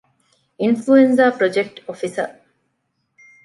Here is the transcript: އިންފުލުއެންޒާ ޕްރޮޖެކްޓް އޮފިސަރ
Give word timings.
އިންފުލުއެންޒާ 0.61 1.25
ޕްރޮޖެކްޓް 1.37 1.79
އޮފިސަރ 1.85 2.29